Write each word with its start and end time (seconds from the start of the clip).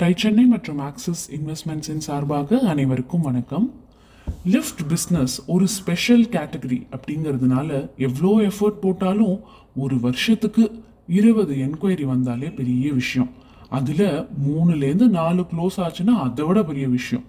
Tie 0.00 0.14
Chennai 0.16 0.44
மற்றும் 0.44 0.78
axis 0.78 1.22
இன்வெஸ்ட்மெண்ட்ஸின் 1.36 2.04
சார்பாக 2.06 2.58
அனைவருக்கும் 2.58 3.20
வணக்கம். 3.20 3.72
லிஃப்ட் 4.44 4.82
பிஸ்னஸ் 4.90 5.34
ஒரு 5.46 5.66
ஸ்பெஷல் 5.68 6.24
கேட்டகரி 6.24 6.78
அப்படிங்கிறதுனால 6.96 7.90
எவ்வளோ 7.96 8.48
எஃபர்ட் 8.48 8.78
போட்டாலும் 8.80 9.40
ஒரு 9.76 10.00
வருஷத்துக்கு 10.00 10.84
இருபது 11.08 11.54
என்கொயரி 11.54 12.06
வந்தாலே 12.06 12.50
பெரிய 12.50 12.92
விஷயம். 12.92 13.30
அதில் 13.68 14.04
மூணுலேருந்து 14.48 15.08
நாலு 15.08 15.44
க்ளோஸ் 15.52 15.80
ஆச்சுன்னா 15.86 16.14
அதை 16.26 16.44
விட 16.44 16.62
பெரிய 16.62 16.88
விஷயம். 16.88 17.24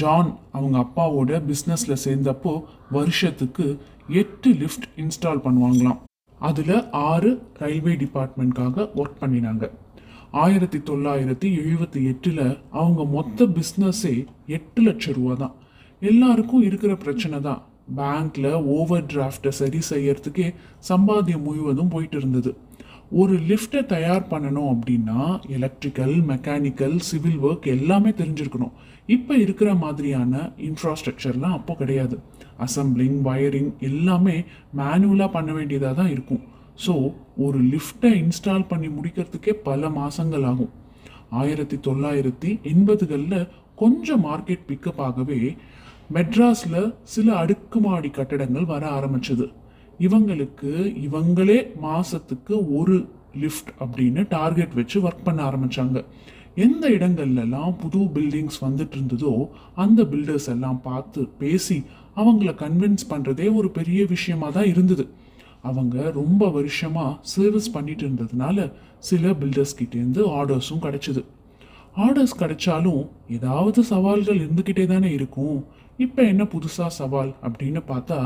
ஜான் 0.00 0.38
அவங்க 0.52 0.78
அப்பாவோட 0.78 1.42
பிஸ்னஸில் 1.50 2.02
சேர்ந்தப்போ 2.04 2.64
வருஷத்துக்கு 2.90 3.80
எட்டு 4.08 4.50
லிஃப்ட் 4.52 4.88
இன்ஸ்டால் 4.96 5.44
பண்ணுவாங்களாம். 5.46 6.02
அதில் 6.38 6.90
ஆறு 6.90 7.42
ரயில்வே 7.58 7.94
டிபார்ட்மெண்ட்காக 8.04 8.88
ஒர்க் 8.96 9.20
பண்ணினாங்க. 9.20 9.70
ஆயிரத்தி 10.40 10.78
தொள்ளாயிரத்தி 10.78 11.48
எழுபத்தி 11.62 12.00
எட்டில் 12.10 12.38
அவங்க 12.70 13.04
மொத்த 13.04 13.46
பிஸ்னஸே 13.56 14.12
எட்டு 14.46 14.82
லட்சம் 14.82 15.14
ரூபா 15.14 15.34
தான் 15.34 15.56
எல்லாருக்கும் 16.00 16.62
இருக்கிற 16.62 16.92
பிரச்சனை 16.96 17.38
தான் 17.40 17.60
பேங்க்ல 17.96 18.46
ஓவர் 18.76 19.04
டிராஃப்டை 19.06 19.48
சரி 19.48 19.80
செய்யறதுக்கே 19.90 20.46
சம்பாத்தியம் 20.88 21.44
முழுவதும் 21.48 21.88
போயிட்டு 21.88 22.16
இருந்தது 22.16 22.52
ஒரு 23.10 23.34
லிஃப்ட்டை 23.50 23.82
தயார் 23.86 24.24
பண்ணணும் 24.30 24.70
அப்படின்னா 24.72 25.18
எலக்ட்ரிக்கல் 25.56 26.14
மெக்கானிக்கல் 26.30 26.96
சிவில் 26.98 27.42
ஒர்க் 27.48 27.66
எல்லாமே 27.66 28.10
தெரிஞ்சிருக்கணும். 28.10 28.72
இப்போ 29.06 29.34
இருக்கிற 29.36 29.74
மாதிரியான 29.74 30.52
இன்ஃப்ராஸ்ட்ரக்சர்லாம் 30.68 31.56
அப்போ 31.58 31.74
கிடையாது. 31.74 32.18
அசம்பிளிங் 32.66 33.20
வயரிங் 33.28 33.70
எல்லாமே 33.78 34.36
மேனுவலாக 34.76 35.30
பண்ண 35.30 35.52
வேண்டியதாக 35.52 35.94
தான் 35.94 36.10
இருக்கும். 36.10 36.42
ஸோ 36.76 36.94
ஒரு 37.46 37.58
லிஃப்ட்டை 37.72 38.10
இன்ஸ்டால் 38.22 38.68
பண்ணி 38.70 38.88
முடிக்கிறதுக்கே 38.88 39.52
பல 39.68 39.90
மாதங்கள் 39.98 40.46
ஆகும். 40.50 40.72
ஆயிரத்தி 41.40 41.76
தொள்ளாயிரத்தி 41.86 42.50
எண்பதுகளில் 42.72 43.48
கொஞ்சம் 43.82 44.24
மார்க்கெட் 44.28 44.66
பிக்கப் 44.68 45.00
ஆகவே 45.06 45.38
மெட்ராஸில் 46.14 46.80
சில 47.14 47.28
அடுக்குமாடி 47.42 48.10
கட்டடங்கள் 48.10 48.70
வர 48.72 48.84
ஆரம்பிச்சது. 48.98 49.46
இவங்களுக்கு 50.06 50.70
இவங்களே 51.06 51.58
மாதத்துக்கு 51.86 52.54
ஒரு 52.78 52.96
லிஃப்ட் 53.42 53.72
அப்படின்னு 53.82 54.22
டார்கெட் 54.36 54.74
வச்சு 54.80 54.96
ஒர்க் 55.06 55.26
பண்ண 55.28 55.40
ஆரம்பித்தாங்க 55.50 55.98
எந்த 56.64 56.84
இடங்கள்லாம் 56.88 57.72
புது 57.82 58.00
பில்டிங்ஸ் 58.16 58.58
வந்துட்டு 58.64 58.96
இருந்ததோ 58.98 59.32
அந்த 59.74 60.02
பில்டர்ஸ் 60.02 60.48
எல்லாம் 60.54 60.80
பார்த்து 60.88 61.20
பேசி 61.42 61.78
அவங்கள 62.16 62.50
கன்வின்ஸ் 62.64 63.10
பண்ணுறதே 63.12 63.46
ஒரு 63.58 63.70
பெரிய 63.70 64.00
விஷயமா 64.06 64.48
தான் 64.50 64.70
இருந்தது. 64.72 65.04
அவங்க 65.68 66.10
ரொம்ப 66.20 66.48
வருஷமாக 66.56 67.18
சர்வீஸ் 67.34 67.74
பண்ணிட்டு 67.74 68.04
இருந்ததுனால 68.06 68.66
சில 69.08 69.32
பில்டர்ஸ் 69.40 69.78
கிட்டேருந்து 69.80 70.22
ஆர்டர்ஸும் 70.38 70.84
கிடைச்சிது. 70.86 71.22
ஆர்டர்ஸ் 72.04 72.38
கிடைச்சாலும் 72.42 73.02
ஏதாவது 73.36 73.80
சவால்கள் 73.90 74.40
இருந்துக்கிட்டே 74.44 74.86
தானே 74.92 75.10
இருக்கும். 75.18 75.58
இப்போ 76.04 76.22
என்ன 76.32 76.42
புதுசாக 76.54 76.90
சவால் 77.00 77.32
அப்படின்னு 77.46 77.82
பார்த்தா 77.90 78.20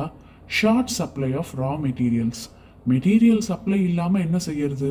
short 0.59 0.95
supply 0.99 1.31
of 1.41 1.53
raw 1.63 1.73
materials 1.87 2.43
material 2.93 3.45
supply 3.51 3.79
இல்லாமல் 3.89 4.25
என்ன 4.27 4.39
செய்யறது? 4.49 4.91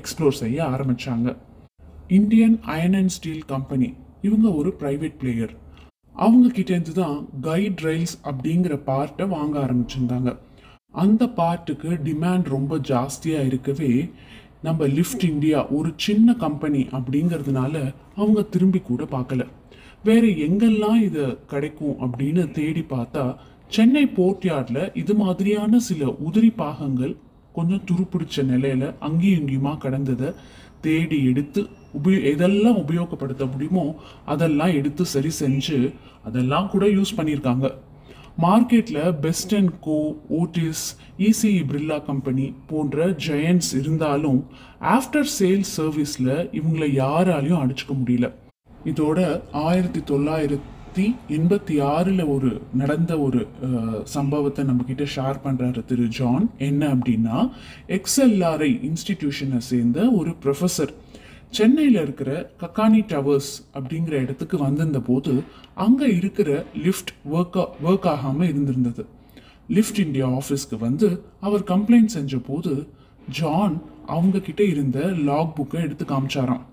எக்ஸ்ப்ளோர் 0.00 0.40
செய்ய 0.42 0.58
ஆரம்பிச்சாங்க. 0.74 1.28
Indian 2.18 2.56
iron 2.74 2.96
and 3.00 3.14
steel 3.16 3.44
company 3.52 3.88
இவங்க 4.28 4.46
ஒரு 4.60 4.70
ப்ரைவேட் 4.80 5.16
பிளேயர் 5.20 5.54
அவங்க 6.14 6.46
கிட்டேருந்து 6.56 6.92
தான் 7.02 7.16
கைட் 7.46 7.80
ரயில்ஸ் 7.86 8.16
அப்படிங்கிற 8.30 8.74
பார்ட்டை 8.88 9.26
வாங்க 9.36 9.54
ஆரம்பிச்சிருந்தாங்க. 9.64 10.30
அந்த 11.02 11.24
பார்ட்டுக்கு 11.38 11.90
டிமாண்ட் 12.06 12.48
ரொம்ப 12.56 12.76
ஜாஸ்தியாக 12.90 13.48
இருக்கவே 13.50 13.92
நம்ம 14.62 14.86
லிஃப்ட் 14.86 15.24
இந்தியா 15.24 15.58
ஒரு 15.70 15.90
சின்ன 15.96 16.34
கம்பெனி 16.34 16.82
அப்படிங்கிறதுனால 16.92 17.74
அவங்க 18.16 18.42
திரும்பி 18.42 18.80
கூட 18.80 19.04
பார்க்கல. 19.04 19.42
வேறு 20.04 20.28
எங்கெல்லாம் 20.46 21.00
இது 21.02 21.24
கிடைக்கும் 21.46 21.96
அப்படின்னு 22.04 22.42
தேடி 22.50 22.82
பார்த்தா 22.90 23.24
சென்னை 23.68 24.04
போர்ட்யார்டில் 24.16 24.82
இது 24.94 25.14
மாதிரியான 25.14 25.78
சில 25.78 26.04
உதிரி 26.26 26.50
பாகங்கள் 26.56 27.14
கொஞ்சம் 27.52 27.84
துருப்பிடிச்ச 27.90 28.44
நிலையில 28.52 28.84
அங்கேயும் 28.98 29.40
இங்கேயுமா 29.40 29.72
கடந்ததை 29.84 30.30
தேடி 30.80 31.18
எடுத்து 31.30 31.60
உபயோ 31.98 32.20
எதெல்லாம் 32.32 32.78
உபயோகப்படுத்த 32.82 33.44
முடியுமோ 33.52 33.84
அதெல்லாம் 34.24 34.74
எடுத்து 34.74 35.04
சரி 35.04 35.30
செஞ்சு 35.40 35.78
அதெல்லாம் 36.22 36.68
கூட 36.68 36.86
யூஸ் 36.86 37.18
பண்ணியிருக்காங்க. 37.18 37.66
மார்க்கெட்டில் 38.42 39.12
best 39.24 39.52
and 39.54 39.72
co 39.80 39.98
Otis 40.38 40.84
ECE 41.18 41.60
Birla 41.70 41.98
company 42.04 42.46
போன்ற 42.66 43.06
ஜெயண்ட்ஸ் 43.26 43.72
இருந்தாலும் 43.80 44.40
ஆஃப்டர் 44.94 45.28
சேல்ஸ் 45.38 45.72
சர்வீஸில் 45.76 46.32
இவங்களை 46.58 46.88
யாராலையும் 47.02 47.60
அடிச்சுக்க 47.62 47.94
முடியல. 48.00 48.28
இதோட 48.90 49.18
ஆயிரத்தி 49.52 50.00
தொள்ளாயிரத்தி 50.10 51.06
எண்பத்தி 51.36 51.76
ஆறில் 51.82 52.24
ஒரு 52.34 52.50
நடந்த 52.80 53.12
ஒரு 53.18 53.40
சம்பவத்தை 54.16 54.64
நம்மக்கிட்ட 54.64 55.06
ஷேர் 55.16 55.38
பண்ணுறாரு 55.44 55.84
திரு 55.84 56.08
ஜான். 56.18 56.44
என்ன 56.58 56.82
அப்படின்னா 56.94 57.38
எக்ஸ்எல்ஆர்ஐ 57.98 58.72
இன்ஸ்டிடியூஷனை 58.90 59.62
சேர்ந்த 59.70 60.10
ஒரு 60.10 60.32
ப்ரொஃபஸர் 60.44 60.92
சென்னையில் 61.50 62.00
இருக்கிற 62.02 62.50
கக்கானி 62.60 63.00
டவர்ஸ் 63.12 63.52
அப்படிங்கிற 63.74 64.10
இடத்துக்கு 64.10 64.58
வந்திருந்த 64.58 65.00
போது 65.00 65.42
அங்கே 65.74 66.16
இருக்கிற 66.16 66.64
லிஃப்ட் 66.74 67.12
ஒர்க் 67.32 67.58
ஒர்க் 67.84 68.08
ஆகாமல் 68.08 68.48
இருந்திருந்தது. 68.48 69.06
லிஃப்ட் 69.68 69.98
இந்தியா 69.98 70.26
ஆஃபீஸ்க்கு 70.28 70.78
வந்து 70.78 71.22
அவர் 71.40 71.62
கம்ப்ளைண்ட் 71.62 72.14
செஞ்ச 72.16 72.36
போது 72.36 72.86
ஜான் 73.30 73.82
அவங்க 74.06 74.38
கிட்ட 74.38 74.64
இருந்த 74.64 74.98
லாக் 75.00 75.54
புக்கை 75.56 75.80
எடுத்து 75.82 76.04
காமிச்சாராம். 76.04 76.64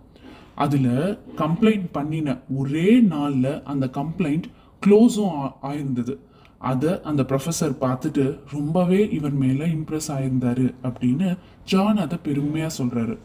அதில் 0.56 1.20
கம்ப்ளைண்ட் 1.38 1.88
பண்ணின 1.92 2.38
ஒரே 2.56 3.00
நாளில் 3.00 3.64
அந்த 3.64 3.90
கம்ப்ளைண்ட் 3.94 4.48
க்ளோஸும் 4.86 5.52
ஆயிருந்தது. 5.62 6.18
அதை 6.58 7.02
அந்த 7.04 7.24
ப்ரொஃபஸர் 7.30 7.76
பார்த்துட்டு 7.82 8.40
ரொம்பவே 8.52 9.10
இவர் 9.10 9.32
மேலே 9.32 9.66
இம்ப்ரெஸ் 9.66 10.10
ஆயிருந்தாரு 10.16 10.74
அப்படின்னு 10.84 11.38
ஜான் 11.66 11.98
அதை 11.98 12.18
பெருமையாக 12.24 12.84
சொல்கிறாரு 12.84 13.18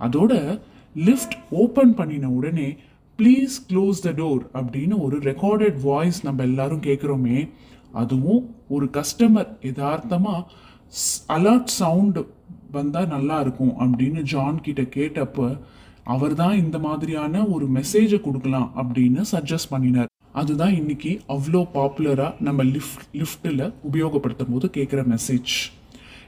அதோட 0.00 0.60
லிஃப்ட் 0.96 1.36
ஓப்பன் 1.50 1.94
பண்ணின 1.94 2.30
உடனே 2.30 2.76
ப்ளீஸ் 3.18 3.62
க்ளோஸ் 3.70 4.02
த 4.02 4.10
டோர் 4.10 4.42
அப்படின்னு 4.54 4.98
ஒரு 4.98 5.18
ரெக்கார்டட் 5.18 5.80
வாய்ஸ் 5.80 6.24
நம்ம 6.24 6.42
எல்லாரும் 6.42 6.82
கேட்குறோமே 6.82 7.48
அதுவும் 7.92 8.54
ஒரு 8.68 8.88
கஸ்டமர் 8.92 9.56
யதார்த்தமாக 9.62 10.46
அலர்ட் 11.28 11.64
சவுண்டு 11.64 12.28
வந்தால் 12.70 13.06
நல்லா 13.06 13.40
இருக்கும் 13.40 13.74
அப்படின்னு 13.80 14.22
ஜான் 14.22 14.60
கிட்ட 14.60 14.82
கேட்டப்ப 14.82 15.58
அவர் 16.02 16.34
தான் 16.34 16.56
இந்த 16.56 16.78
மாதிரியான 16.78 17.46
ஒரு 17.46 17.68
மெசேஜை 17.68 18.20
கொடுக்கலாம் 18.20 18.72
அப்படின்னு 18.76 19.20
சஜஸ்ட் 19.32 19.70
பண்ணினார். 19.70 20.06
அதுதான் 20.32 20.74
இன்னைக்கு 20.74 21.20
அவ்வளோ 21.28 21.66
பாப்புலராக 21.74 22.34
நம்ம 22.40 22.62
லிஃப்ட் 22.62 23.16
லிஃப்ட்டில் 23.16 23.72
உபயோகப்படுத்தும் 23.90 24.52
போது 24.52 24.70
கேட்குற 24.74 25.06
மெசேஜ் 25.08 25.72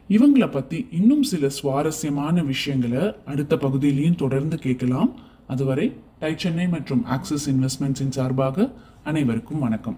இவங்களை 0.09 0.51
பற்றி 0.51 0.87
இன்னும் 0.91 1.23
சில 1.23 1.49
சுவாரஸ்யமான 1.49 2.43
விஷயங்களை 2.43 3.15
அடுத்த 3.25 3.57
பகுதியிலையும் 3.57 4.21
தொடர்ந்து 4.23 4.57
கேட்கலாம். 4.59 5.11
அதுவரை 5.47 5.87
டை 6.19 6.35
சென்னை 6.37 6.69
மற்றும் 6.69 7.05
ஆக்சிஸ் 7.05 7.51
இன்வெஸ்ட்மெண்ட்ஸின் 7.51 8.15
சார்பாக 8.17 8.73
அனைவருக்கும் 9.05 9.59
வணக்கம். 9.59 9.95